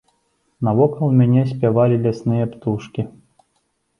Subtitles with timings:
[0.67, 3.01] Навокал мяне спявалі лясныя птушкі.